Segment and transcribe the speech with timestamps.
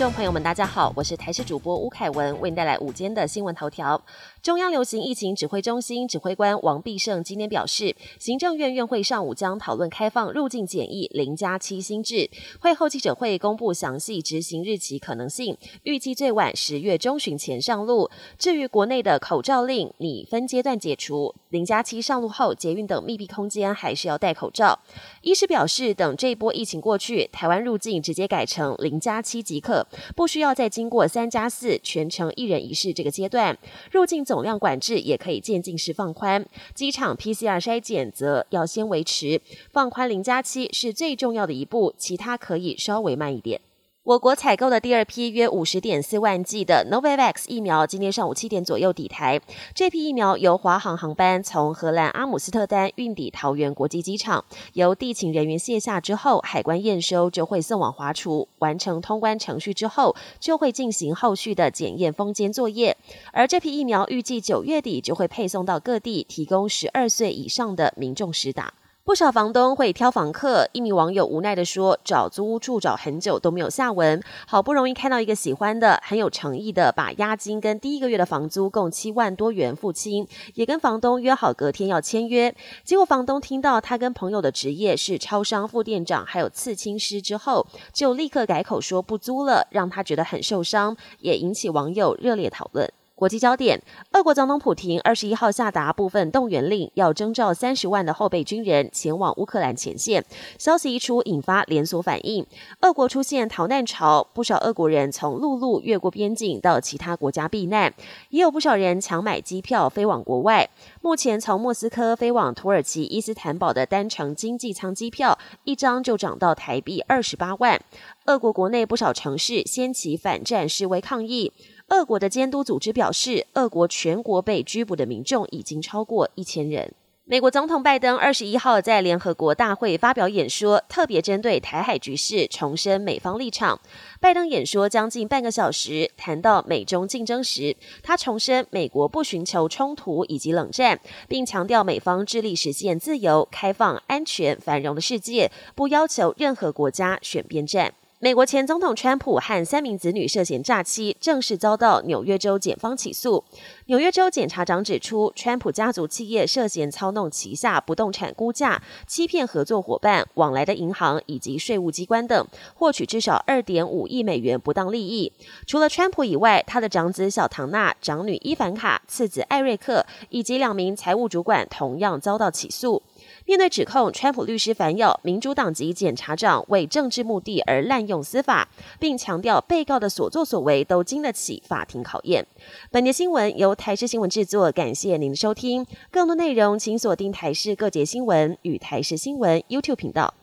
[0.00, 4.02] 众朋友们，大家好，我是台视主播吴凯文，为您带来午间的新闻头条。
[4.40, 18.10] 中央流行疫情指挥中心指挥官王必胜今天表示，行政院院会上午将讨论开放入境检疫零加七新制，会后记者会公布详细执行日期可能性，预计最晚十月中旬前上路。
[18.38, 24.78] 至于国内的口罩令，拟分阶段解除，零加七上路后，捷运等密闭空间还是要戴口罩。
[25.20, 29.86] 医师表示，等这一波疫情过去，台湾入境直接改成零加七即可。
[30.14, 33.56] 不需要再经过三加四全程一人一室这个阶段，
[33.90, 39.40] 入境总量管制也可以渐进式放宽，机场 PCR 筛检则要先维持，
[39.70, 43.60] 放宽零加七是最重要的一步，其他可以稍微慢一点。
[44.02, 49.38] 我国采购的第二批约五十点四万剂的 Novavax 疫苗，今天上午七点左右抵台。
[49.74, 54.42] 这批疫苗由华航航班从荷兰阿姆斯特丹运抵桃园国际机场，
[54.72, 62.96] 由地勤人员卸下之后，海关验收就会送往华储，完成通关程序之后，就会进行后续的检验封监作业。
[63.34, 68.72] 而这批疫苗预计九月底就会配送到各地，提供十二岁以上的民众实打。
[69.10, 82.54] 不少房东会挑房客，一名网友无奈的说：“找租屋处找很久都没有下文，好不容易看到一个喜欢的，很有诚意的，把押金跟第一个月的房租共七万多元付清，也跟房东约好隔天要签约。
[82.84, 92.88] 结果房东听到他跟朋友的职业是超商副店长，还有刺青师之后，就立刻改口说不租了，让他觉得很受伤，也引起网友热烈讨论。”
[93.20, 93.82] 国际焦点：
[94.12, 100.24] 俄国总统普京二十一号下达部分动员令，要征召三十万的后备军人前往乌克兰前线。
[100.56, 102.46] 消息一出，引发连锁反应，
[102.80, 107.92] 俄国出现逃难潮，不少俄国人从陆路越过边境到其他国家避难，
[108.30, 110.70] 也有不少人抢买机票飞往国外。
[111.02, 117.78] 目前从莫斯科飞往土耳其伊斯坦堡的单程经济舱机票，一张就涨到台币二十八万。
[118.24, 121.52] 俄国国内不少城市掀起反战示威抗议。
[121.90, 126.94] 俄国的监督组织表示，俄国全国被拘捕的民众已经超过一千人。
[127.24, 133.80] 美国总统拜登二十一号在联合国大会发表演说，特别针对台海局势重申美方立场。
[134.20, 147.94] 拜登演说将近半个小时，谈到美中竞争时，他重申美国不寻求冲突以及冷战，并强调美方致力实现自由、开放、安全、繁荣的世界，不要求任何国家选边站。
[148.22, 153.42] 美国前总统川普和三名子女涉嫌诈欺，正式遭到纽约州检方起诉。
[153.86, 165.32] 纽约州检察长指出，川普家族企业涉嫌操弄旗下不动产估价，欺骗合作伙伴、往来的银行以及税务机关等，获取至少二点五亿美元不当利益。
[165.66, 173.02] 除了川普以外，他的长子小唐纳、长女伊凡卡、次子艾瑞克以及两名财务主管同样遭到起诉。
[173.46, 178.68] 面对指控，川普律师反咬民主党籍检察长为政治目的而滥用司法，
[178.98, 182.46] 并强调被告的所作所为都经得起法庭考验。
[182.90, 185.86] 本节新闻由台视新闻制作，感谢您的收听。
[186.10, 190.39] 更多内容请锁定台视各节新闻与台视新闻 YouTube 频道。